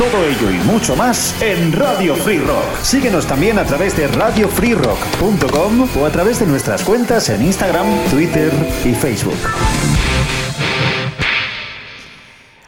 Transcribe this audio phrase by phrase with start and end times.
[0.00, 2.64] Todo ello y mucho más en Radio Free Rock.
[2.80, 8.50] Síguenos también a través de radiofreerock.com o a través de nuestras cuentas en Instagram, Twitter
[8.82, 9.36] y Facebook.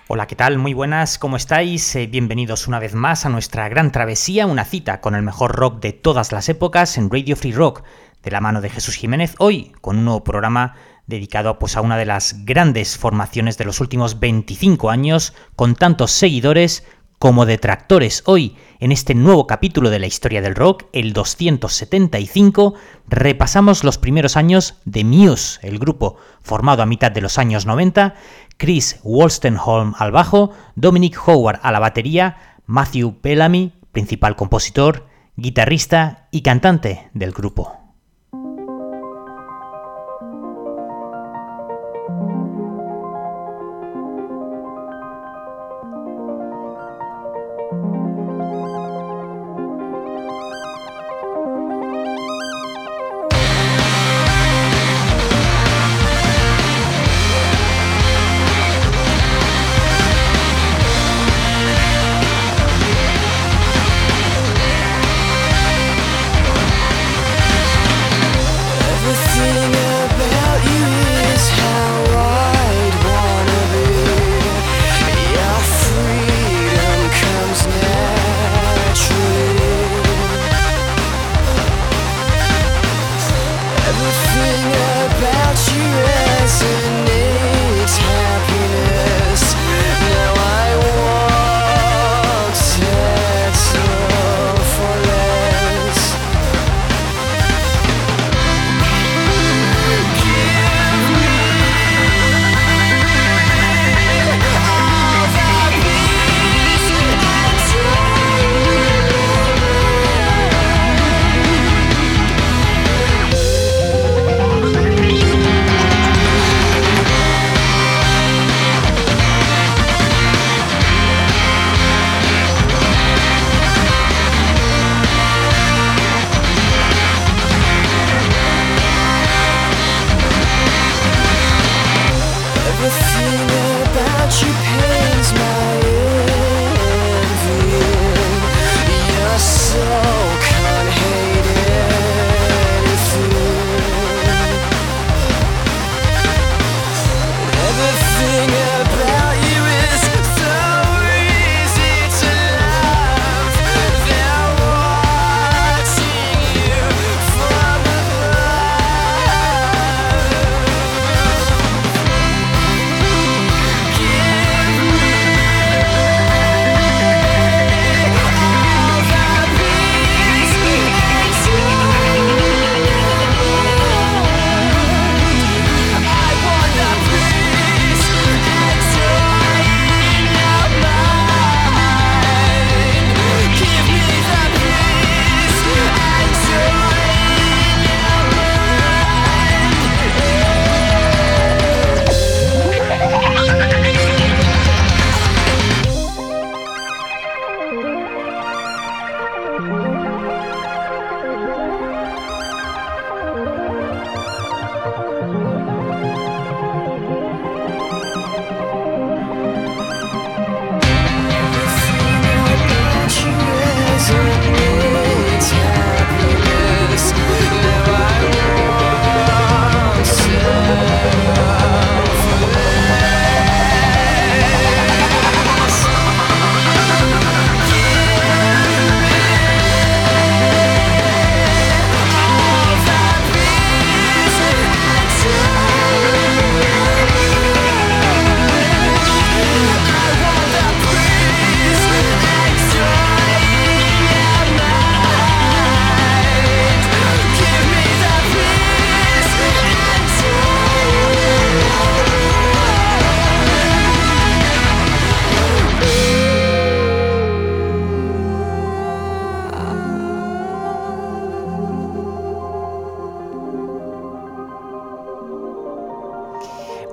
[0.08, 0.58] Hola, ¿qué tal?
[0.58, 1.96] Muy buenas, ¿cómo estáis?
[1.96, 5.80] Eh, bienvenidos una vez más a nuestra gran travesía, una cita con el mejor rock
[5.80, 7.82] de todas las épocas en Radio Free Rock,
[8.22, 10.74] de la mano de Jesús Jiménez, hoy con un nuevo programa
[11.06, 16.10] dedicado pues, a una de las grandes formaciones de los últimos 25 años, con tantos
[16.10, 16.84] seguidores
[17.22, 18.24] como detractores.
[18.26, 22.74] Hoy, en este nuevo capítulo de la historia del rock, el 275,
[23.06, 28.14] repasamos los primeros años de Muse, el grupo formado a mitad de los años 90,
[28.56, 36.42] Chris Wolstenholm al bajo, Dominic Howard a la batería, Matthew Bellamy, principal compositor, guitarrista y
[36.42, 37.81] cantante del grupo.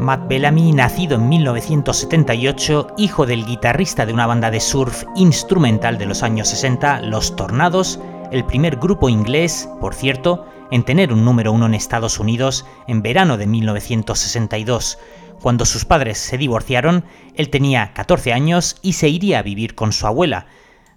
[0.10, 6.08] Matt Bellamy, nacido en 1978, hijo del guitarrista de una banda de surf instrumental de
[6.08, 8.00] los años 60, Los Tornados,
[8.32, 13.04] el primer grupo inglés, por cierto, en tener un número uno en Estados Unidos en
[13.04, 14.98] verano de 1962.
[15.44, 19.94] Cuando sus padres se divorciaron, él tenía 14 años y se iría a vivir con
[19.94, 20.48] su abuela.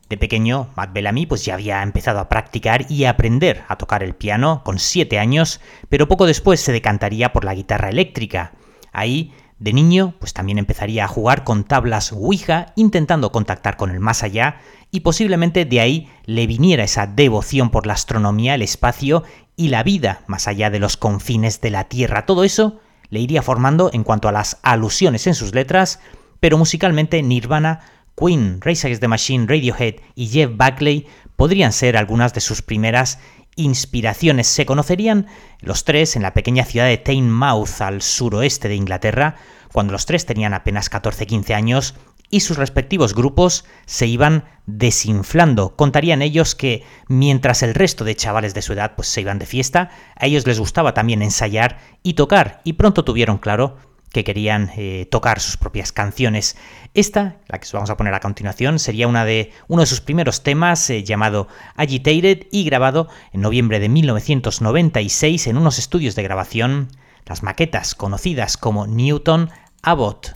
[0.09, 4.03] De pequeño, Matt Bellamy pues ya había empezado a practicar y a aprender a tocar
[4.03, 5.61] el piano con 7 años,
[5.91, 8.53] pero poco después se decantaría por la guitarra eléctrica.
[8.92, 14.00] Ahí, de niño, pues también empezaría a jugar con tablas Ouija, intentando contactar con el
[14.00, 14.60] más allá,
[14.90, 19.24] y posiblemente de ahí le viniera esa devoción por la astronomía, el espacio
[19.56, 22.26] y la vida más allá de los confines de la Tierra.
[22.26, 26.00] Todo eso le iría formando en cuanto a las alusiones en sus letras,
[26.40, 27.80] pero musicalmente Nirvana,
[28.16, 31.06] Queen, Rage Against the Machine, Radiohead y Jeff Buckley
[31.36, 33.18] podrían ser algunas de sus primeras
[33.56, 34.46] inspiraciones.
[34.46, 35.26] Se conocerían
[35.60, 39.37] los tres en la pequeña ciudad de Teignmouth, al suroeste de Inglaterra,
[39.72, 41.94] cuando los tres tenían apenas 14-15 años
[42.32, 45.76] y sus respectivos grupos se iban desinflando.
[45.76, 49.46] Contarían ellos que mientras el resto de chavales de su edad pues se iban de
[49.46, 53.76] fiesta, a ellos les gustaba también ensayar y tocar y pronto tuvieron claro
[54.12, 56.56] que querían eh, tocar sus propias canciones.
[56.94, 60.43] Esta, la que vamos a poner a continuación, sería una de, uno de sus primeros
[60.43, 66.88] temas eh, llamado Agitated y grabado en noviembre de 1996 en unos estudios de grabación,
[67.26, 69.50] las maquetas conocidas como Newton
[69.82, 70.35] Abbott.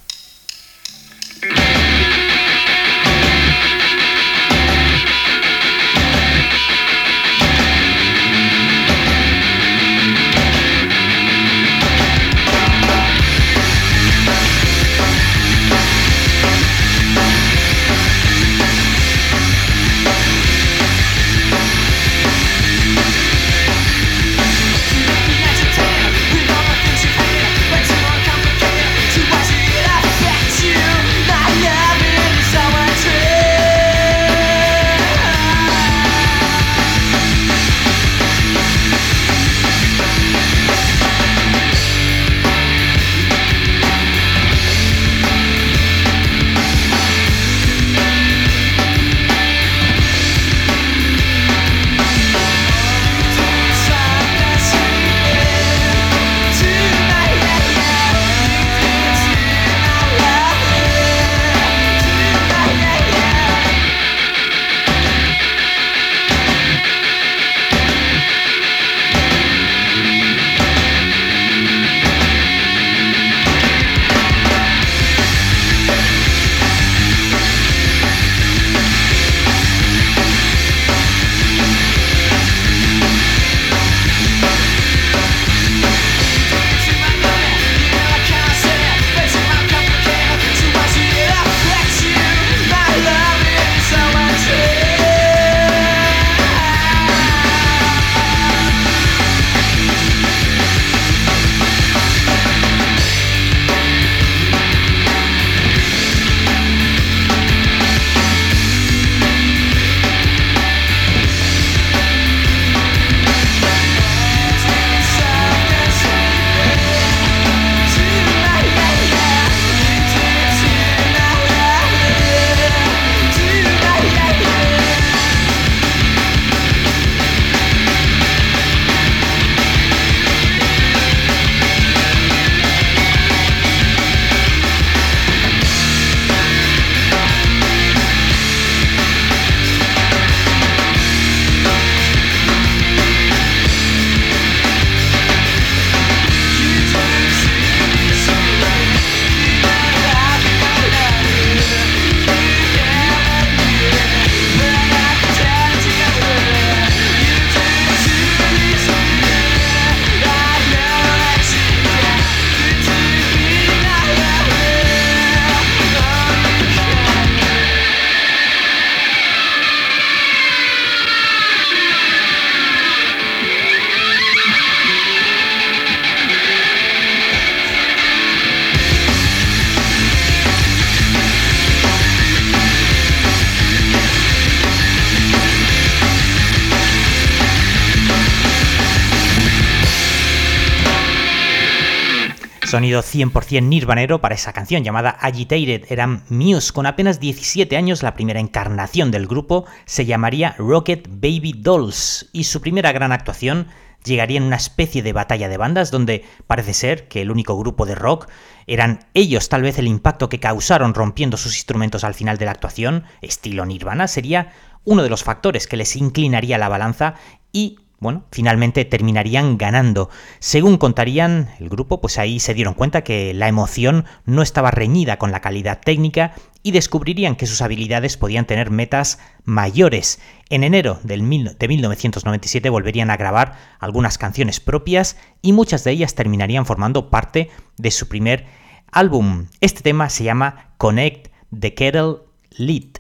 [192.77, 195.87] Sonido 100% nirvanero para esa canción llamada Agitated.
[195.89, 201.55] Eran Muse, con apenas 17 años, la primera encarnación del grupo se llamaría Rocket Baby
[201.57, 203.69] Dolls y su primera gran actuación
[204.05, 207.95] llegarían una especie de batalla de bandas donde parece ser que el único grupo de
[207.95, 208.29] rock
[208.67, 212.51] eran ellos tal vez el impacto que causaron rompiendo sus instrumentos al final de la
[212.51, 214.53] actuación, estilo Nirvana, sería
[214.85, 217.15] uno de los factores que les inclinaría la balanza
[217.53, 220.11] y bueno, finalmente terminarían ganando.
[220.39, 225.17] Según contarían el grupo, pues ahí se dieron cuenta que la emoción no estaba reñida
[225.17, 230.21] con la calidad técnica y descubrirían que sus habilidades podían tener metas mayores.
[230.51, 236.67] En enero de 1997 volverían a grabar algunas canciones propias y muchas de ellas terminarían
[236.67, 237.49] formando parte
[237.79, 238.45] de su primer
[238.93, 239.47] álbum.
[239.61, 242.17] Este tema se llama Connect the Kettle
[242.59, 242.96] Lit.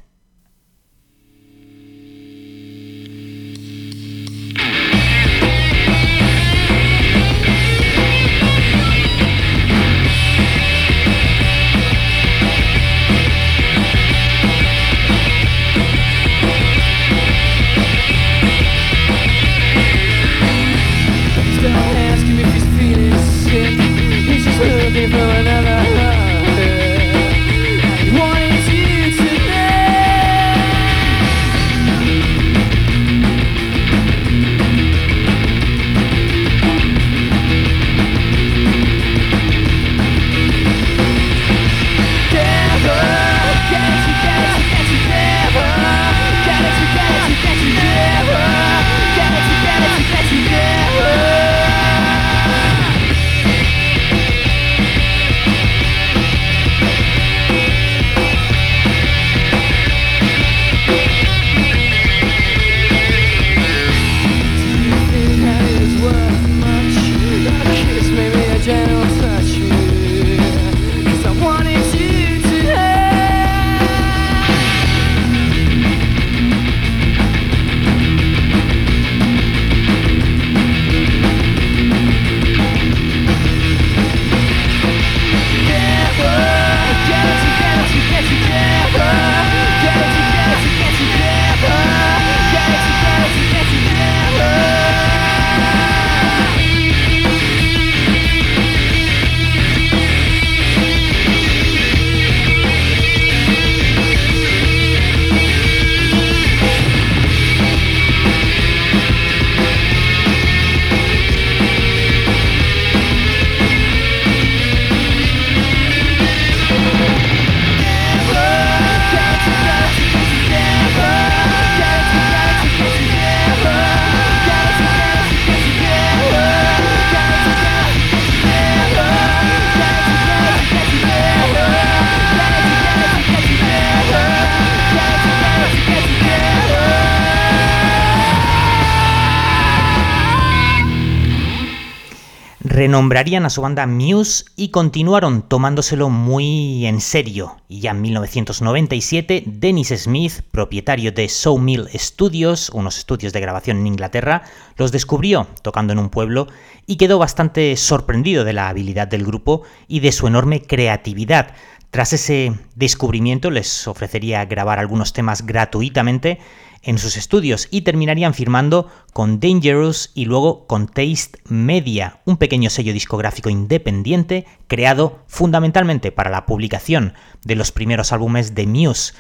[142.87, 147.57] Renombrarían a su banda Muse y continuaron tomándoselo muy en serio.
[147.67, 153.89] Y ya en 1997, Dennis Smith, propietario de Sawmill Studios, unos estudios de grabación en
[153.89, 154.45] Inglaterra,
[154.77, 156.47] los descubrió tocando en un pueblo
[156.87, 161.57] y quedó bastante sorprendido de la habilidad del grupo y de su enorme creatividad.
[161.91, 166.39] Tras ese descubrimiento les ofrecería grabar algunos temas gratuitamente
[166.87, 172.71] en sus estudios y terminarían firmando con Dangerous y luego con Taste Media, un pequeño
[172.71, 177.15] sello discográfico independiente creado fundamentalmente para la publicación
[177.45, 179.15] de los primeros álbumes de Muse.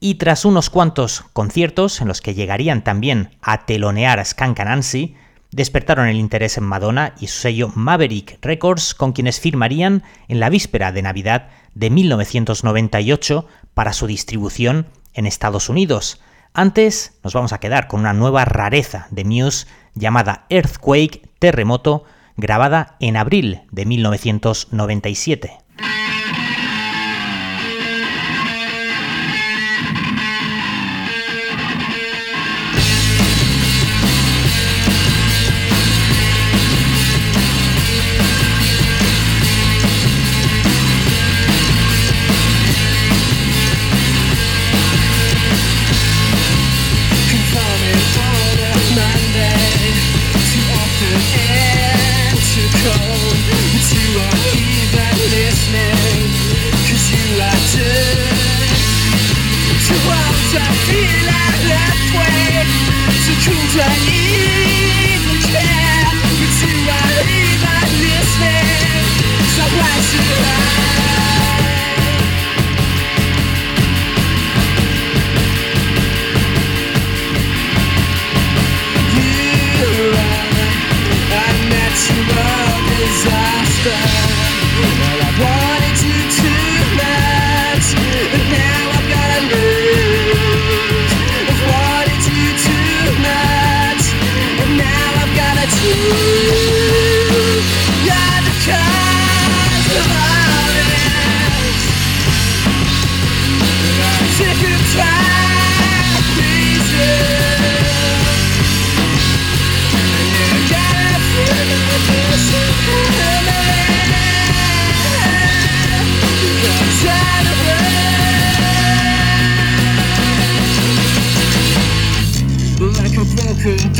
[0.00, 5.14] Y tras unos cuantos conciertos en los que llegarían también a telonear a Skank Nancy,
[5.52, 10.50] despertaron el interés en Madonna y su sello Maverick Records, con quienes firmarían en la
[10.50, 16.20] víspera de Navidad de 1998 para su distribución en Estados Unidos.
[16.56, 22.04] Antes nos vamos a quedar con una nueva rareza de Muse llamada Earthquake Terremoto,
[22.36, 25.58] grabada en abril de 1997.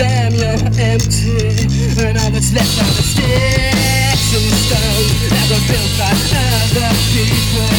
[0.05, 0.61] damn, you're
[0.93, 1.33] empty.
[2.05, 7.73] And all that's left are the sticks and stones that were built by other people.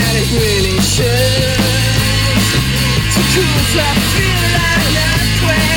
[0.00, 2.46] And it really shows.
[3.12, 5.76] To cruise, I feel like that way.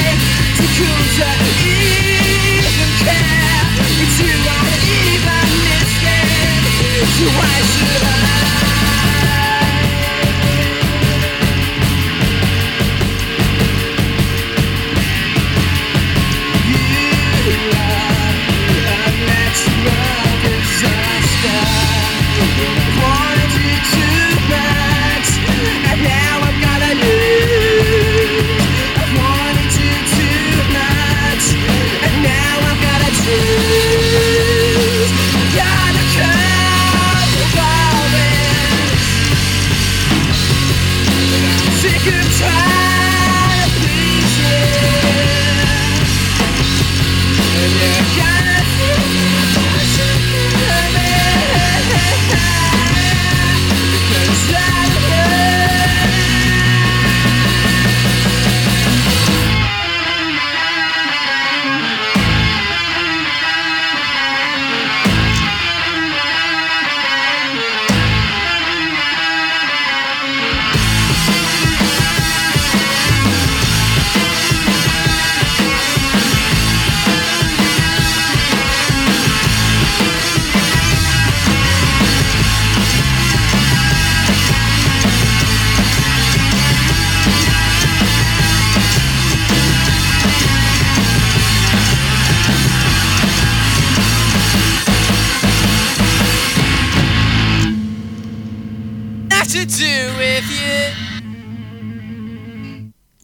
[0.58, 1.36] To cruise, I
[1.68, 3.64] even care.
[4.00, 6.56] But you won't even listen
[7.20, 7.75] to why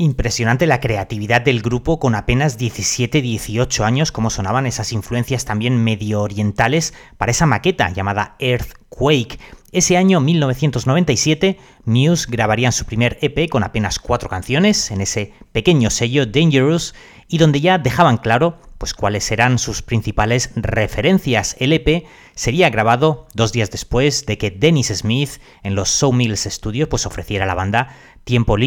[0.01, 6.23] Impresionante la creatividad del grupo con apenas 17-18 años, como sonaban esas influencias también medio
[6.23, 9.37] orientales para esa maqueta llamada Earthquake.
[9.71, 15.91] Ese año 1997, Muse grabarían su primer EP con apenas cuatro canciones en ese pequeño
[15.91, 16.95] sello Dangerous
[17.27, 21.55] y donde ya dejaban claro pues cuáles serán sus principales referencias.
[21.59, 26.89] El EP sería grabado dos días después de que Dennis Smith en los Sawmills Studios
[26.89, 28.57] pues ofreciera a la banda tiempo,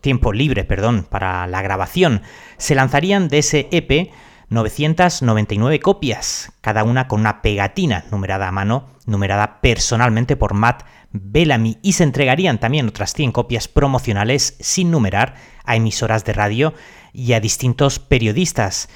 [0.00, 2.22] tiempo libre perdón, para la grabación.
[2.56, 4.10] Se lanzarían de ese EP
[4.50, 11.78] 999 copias, cada una con una pegatina numerada a mano, numerada personalmente por Matt Bellamy,
[11.82, 16.74] y se entregarían también otras 100 copias promocionales sin numerar a emisoras de radio
[17.12, 18.88] y a distintos periodistas.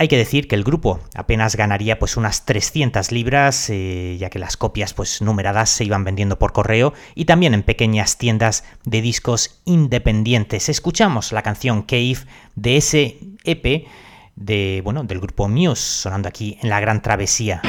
[0.00, 4.38] Hay que decir que el grupo apenas ganaría pues unas 300 libras, eh, ya que
[4.38, 9.02] las copias pues numeradas se iban vendiendo por correo y también en pequeñas tiendas de
[9.02, 10.68] discos independientes.
[10.68, 12.18] Escuchamos la canción Cave
[12.54, 13.88] de ese EP
[14.36, 17.60] de, bueno, del grupo Muse sonando aquí en La Gran Travesía.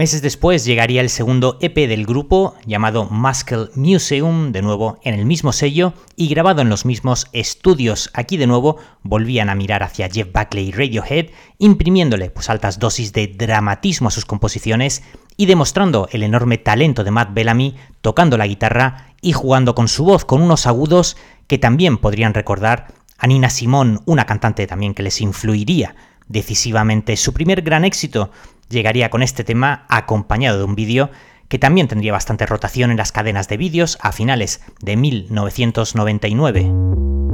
[0.00, 5.26] Meses después llegaría el segundo EP del grupo, llamado Muscle Museum, de nuevo en el
[5.26, 8.08] mismo sello y grabado en los mismos estudios.
[8.14, 11.26] Aquí de nuevo volvían a mirar hacia Jeff Buckley y Radiohead,
[11.58, 15.02] imprimiéndole pues, altas dosis de dramatismo a sus composiciones
[15.36, 20.04] y demostrando el enorme talento de Matt Bellamy tocando la guitarra y jugando con su
[20.04, 25.02] voz con unos agudos que también podrían recordar a Nina Simone, una cantante también que
[25.02, 25.94] les influiría
[26.26, 27.18] decisivamente.
[27.18, 28.30] Su primer gran éxito
[28.70, 31.10] llegaría con este tema acompañado de un vídeo
[31.48, 37.29] que también tendría bastante rotación en las cadenas de vídeos a finales de 1999.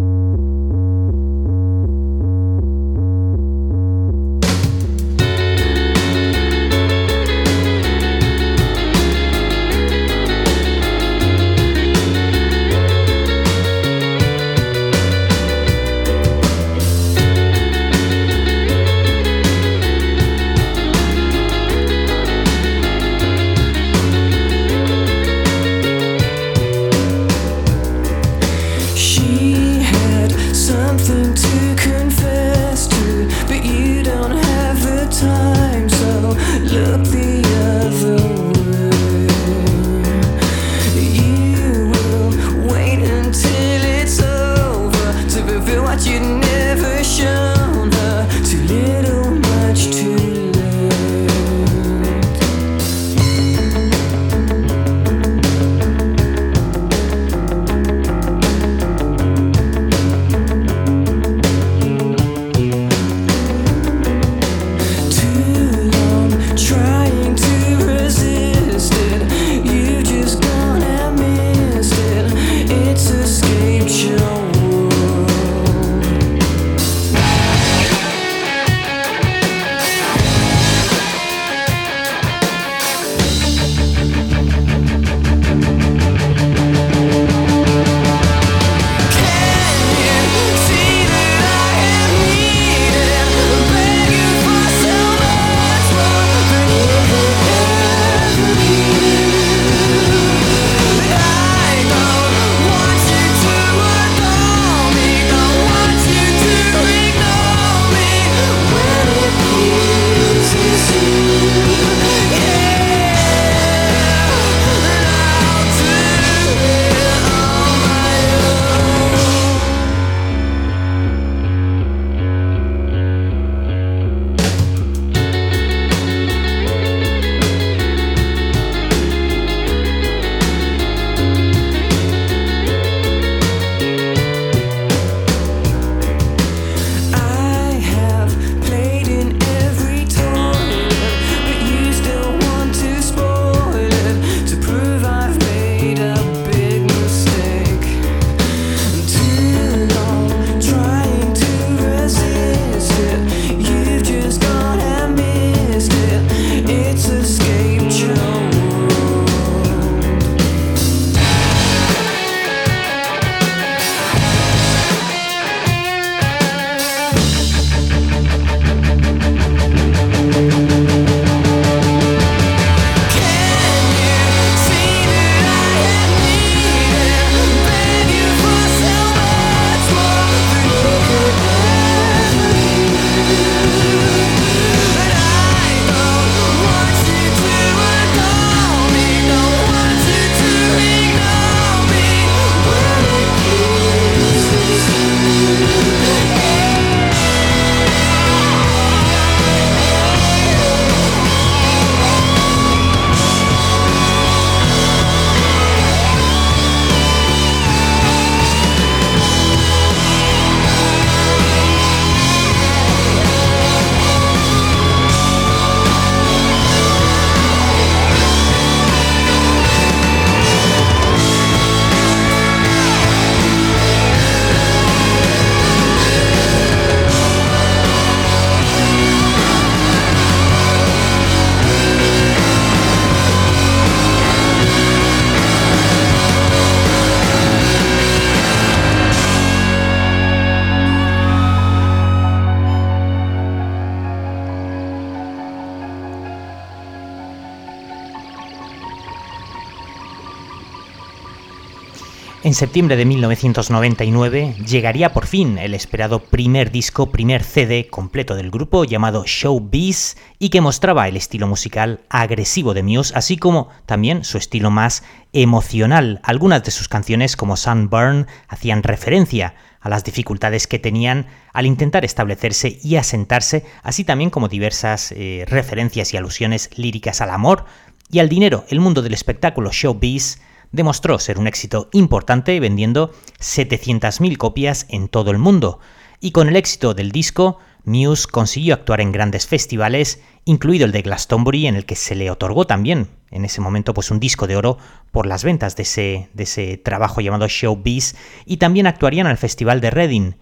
[252.56, 258.84] Septiembre de 1999 llegaría por fin el esperado primer disco, primer CD completo del grupo
[258.84, 264.38] llamado Showbiz y que mostraba el estilo musical agresivo de Muse, así como también su
[264.38, 266.18] estilo más emocional.
[266.22, 272.06] Algunas de sus canciones como Sunburn hacían referencia a las dificultades que tenían al intentar
[272.06, 277.66] establecerse y asentarse, así también como diversas eh, referencias y alusiones líricas al amor
[278.10, 278.64] y al dinero.
[278.70, 280.38] El mundo del espectáculo Showbiz
[280.76, 285.80] demostró ser un éxito importante vendiendo 700.000 copias en todo el mundo,
[286.20, 291.02] y con el éxito del disco, Muse consiguió actuar en grandes festivales, incluido el de
[291.02, 294.56] Glastonbury, en el que se le otorgó también, en ese momento, pues un disco de
[294.56, 294.78] oro
[295.12, 299.80] por las ventas de ese, de ese trabajo llamado Showbiz, y también actuarían al Festival
[299.80, 300.32] de Reading.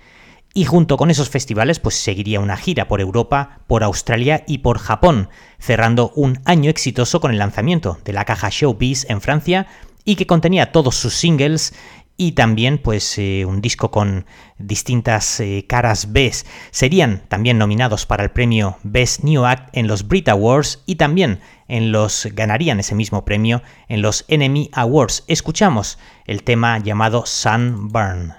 [0.57, 4.79] Y junto con esos festivales, pues seguiría una gira por Europa, por Australia y por
[4.79, 9.67] Japón, cerrando un año exitoso con el lanzamiento de la caja Showbiz en Francia
[10.05, 11.75] y que contenía todos sus singles
[12.17, 14.27] y también pues eh, un disco con
[14.59, 16.33] distintas eh, caras B.
[16.71, 21.41] Serían también nominados para el premio Best New Act en los Brit Awards y también
[21.67, 25.25] en los ganarían ese mismo premio en los Enemy Awards.
[25.27, 28.35] Escuchamos el tema llamado Sunburn.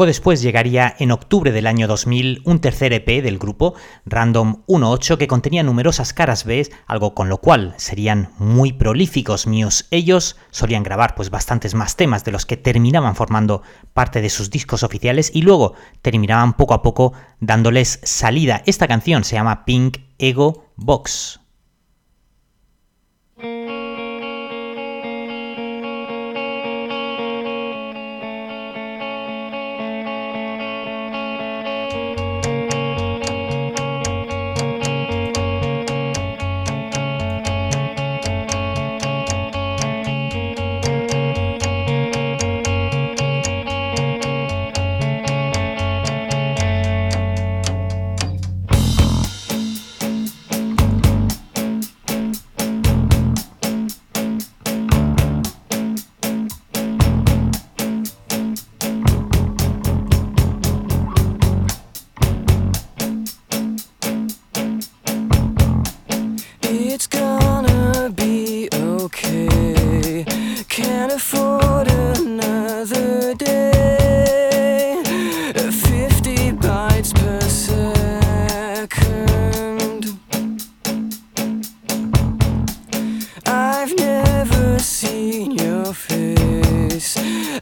[0.00, 3.74] Poco después llegaría en octubre del año 2000 un tercer EP del grupo,
[4.06, 9.88] Random 18, que contenía numerosas caras B, algo con lo cual serían muy prolíficos míos.
[9.90, 13.60] Ellos solían grabar pues bastantes más temas de los que terminaban formando
[13.92, 18.62] parte de sus discos oficiales y luego terminaban poco a poco dándoles salida.
[18.64, 21.39] Esta canción se llama Pink Ego Box.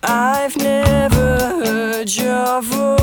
[0.03, 2.99] I've never heard your voice.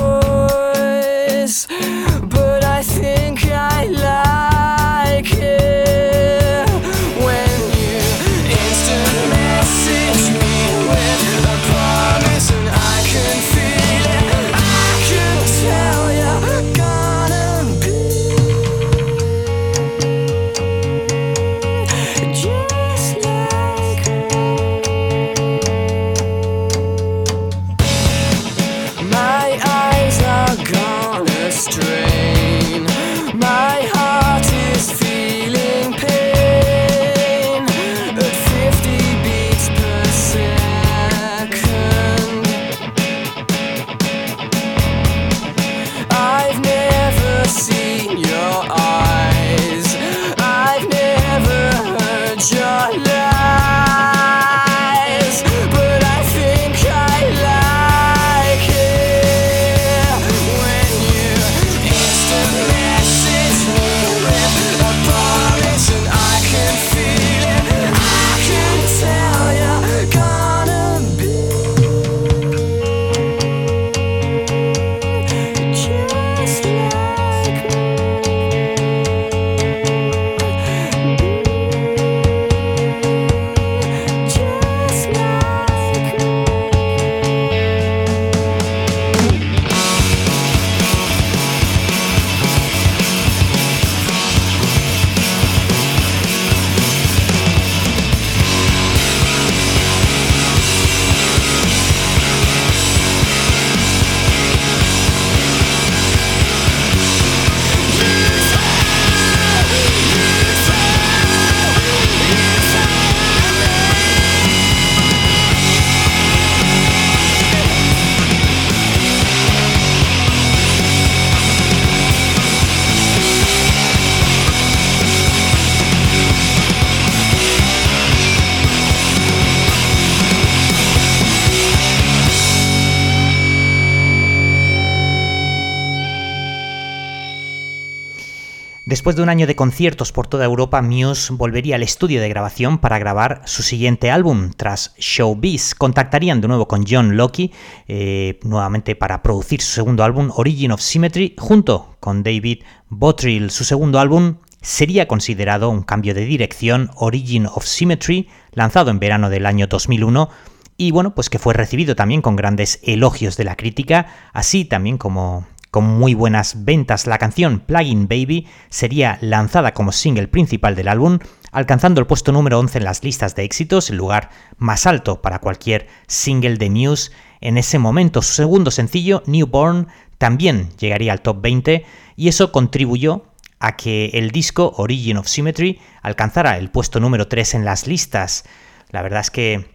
[139.05, 142.79] Después de un año de conciertos por toda Europa, Muse volvería al estudio de grabación
[142.79, 144.49] para grabar su siguiente álbum.
[144.57, 147.51] Tras Showbiz, contactarían de nuevo con John Locke,
[147.87, 153.51] eh, nuevamente para producir su segundo álbum, Origin of Symmetry, junto con David Bottrill.
[153.51, 159.29] Su segundo álbum sería considerado un cambio de dirección, Origin of Symmetry, lanzado en verano
[159.29, 160.29] del año 2001,
[160.77, 164.97] y bueno, pues que fue recibido también con grandes elogios de la crítica, así también
[164.97, 165.45] como
[165.75, 171.19] con muy buenas ventas, la canción Plugin Baby sería lanzada como single principal del álbum,
[171.51, 175.39] alcanzando el puesto número 11 en las listas de éxitos, el lugar más alto para
[175.39, 177.11] cualquier single de Muse.
[177.41, 183.25] En ese momento, su segundo sencillo, Newborn, también llegaría al top 20 y eso contribuyó
[183.59, 188.45] a que el disco Origin of Symmetry alcanzara el puesto número 3 en las listas.
[188.91, 189.74] La verdad es que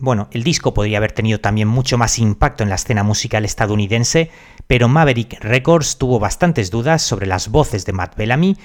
[0.00, 4.30] bueno, el disco podría haber tenido también mucho más impacto en la escena musical estadounidense,
[4.66, 8.56] pero Maverick Records tuvo bastantes dudas sobre las voces de Matt Bellamy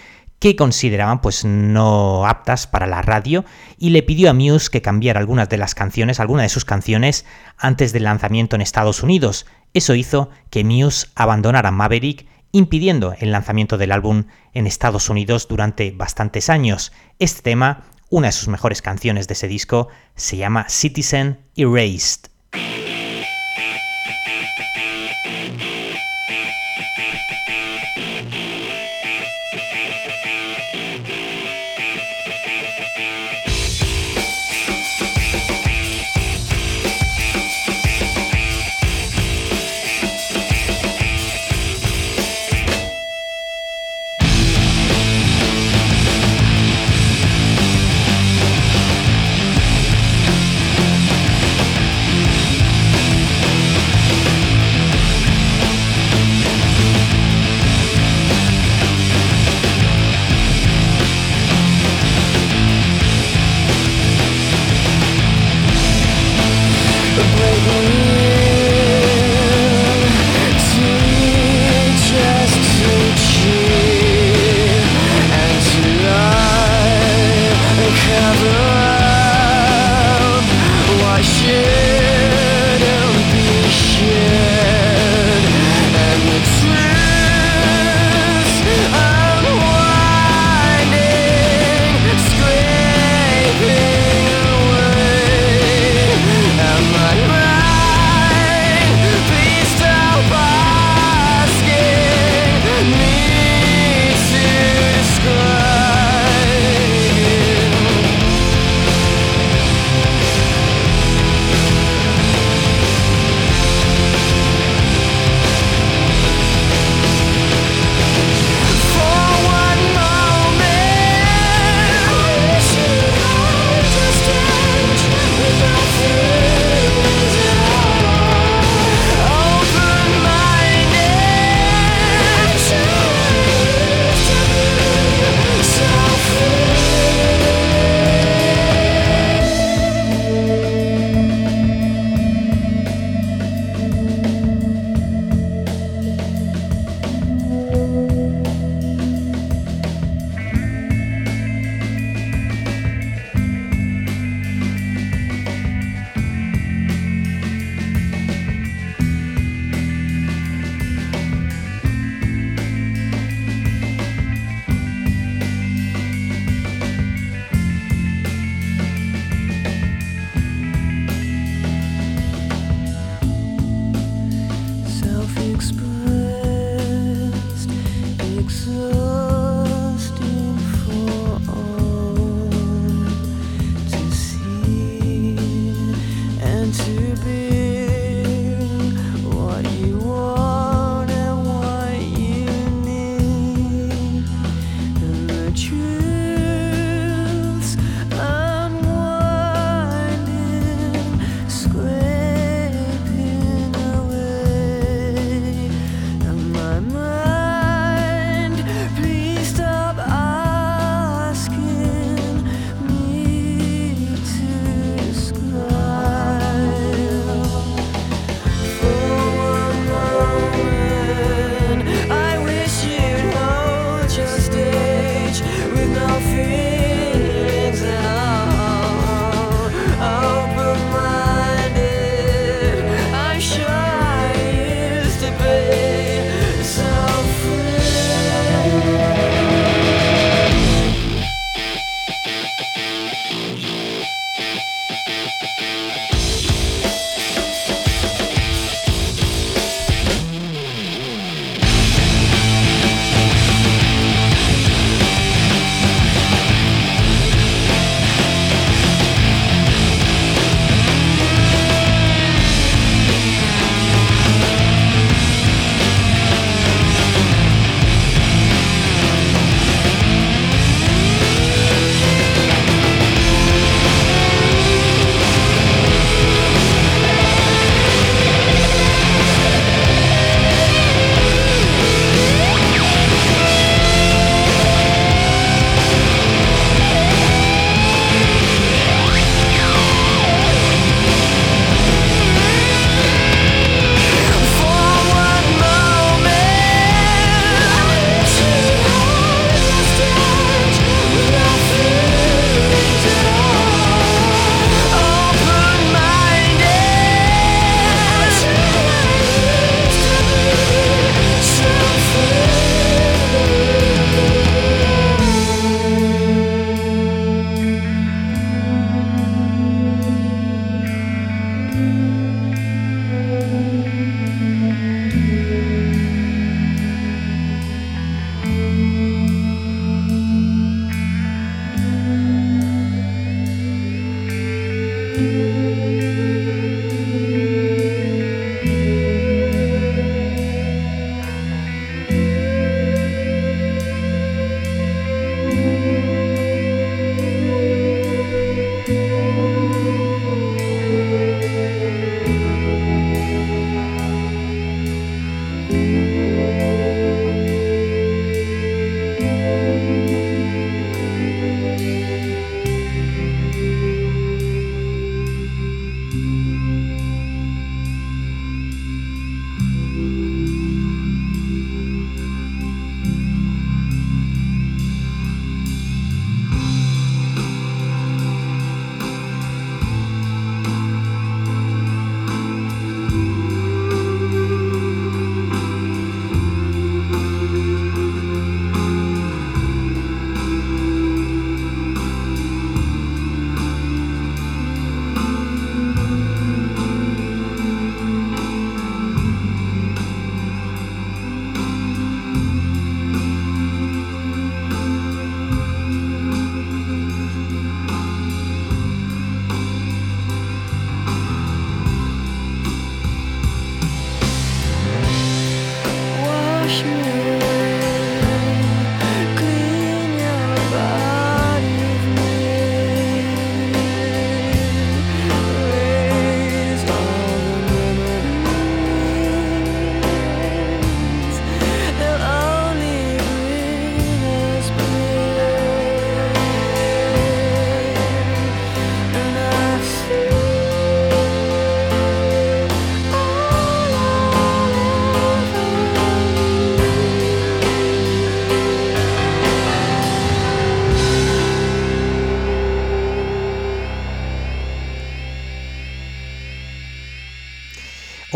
[0.44, 3.46] que consideraban pues no aptas para la radio
[3.78, 7.26] y le pidió a Muse que cambiara algunas de las canciones, algunas de sus canciones
[7.58, 9.46] antes del lanzamiento en Estados Unidos.
[9.74, 15.92] Eso hizo que Muse abandonara Maverick, impidiendo el lanzamiento del álbum en Estados Unidos durante
[15.92, 16.92] bastantes años.
[17.20, 22.33] Este tema, una de sus mejores canciones de ese disco, se llama Citizen Erased.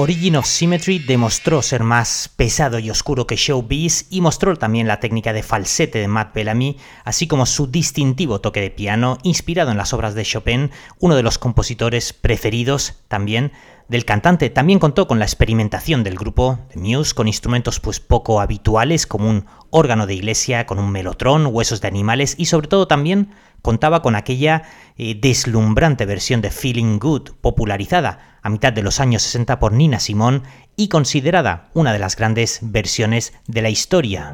[0.07, 5.01] Origin of Symmetry demostró ser más pesado y oscuro que Showbiz y mostró también la
[5.01, 9.75] técnica de falsete de Matt Bellamy, así como su distintivo toque de piano inspirado en
[9.75, 13.51] las obras de Chopin, uno de los compositores preferidos también
[13.89, 14.49] del cantante.
[14.49, 19.29] También contó con la experimentación del grupo de Muse con instrumentos pues poco habituales como
[19.29, 23.31] un órgano de iglesia con un melotrón, huesos de animales y sobre todo también
[23.67, 24.63] contaba con aquella
[24.95, 29.99] eh, deslumbrante versión de Feeling Good popularizada a mitad de los años 60 por Nina
[29.99, 30.43] Simone
[30.77, 34.33] y considerada una de las grandes versiones de la historia.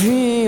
[0.00, 0.39] vu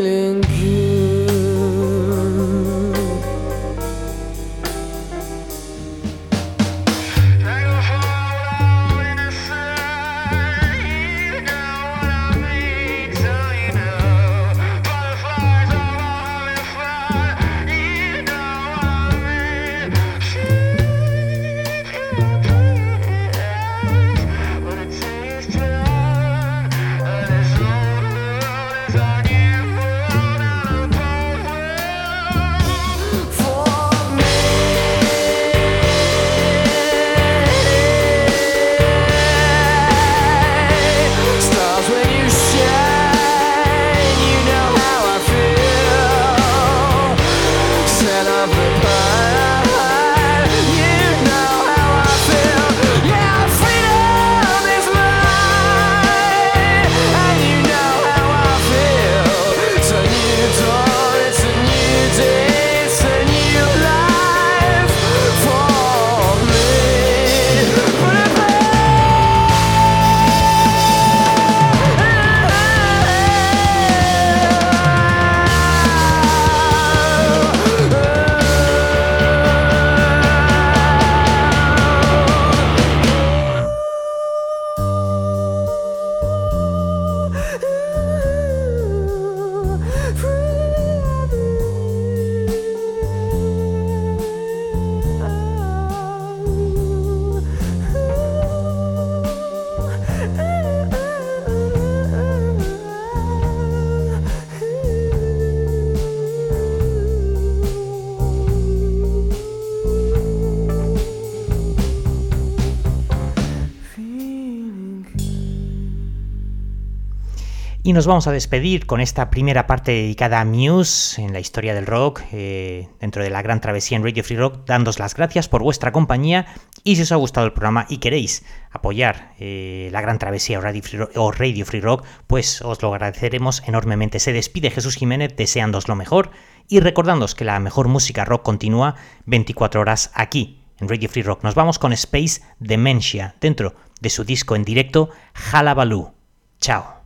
[117.92, 121.74] Y nos vamos a despedir con esta primera parte dedicada a Muse en la historia
[121.74, 125.46] del rock, eh, dentro de la gran travesía en Radio Free Rock, dándos las gracias
[125.46, 126.46] por vuestra compañía
[126.84, 130.62] y si os ha gustado el programa y queréis apoyar eh, la gran travesía o
[130.62, 134.20] Radio, Free Rock, o Radio Free Rock, pues os lo agradeceremos enormemente.
[134.20, 136.30] Se despide Jesús Jiménez deseándos lo mejor
[136.68, 138.94] y recordándos que la mejor música rock continúa
[139.26, 141.44] 24 horas aquí en Radio Free Rock.
[141.44, 145.10] Nos vamos con Space Dementia dentro de su disco en directo
[145.52, 146.14] Halabaloo.
[146.58, 147.01] Chao.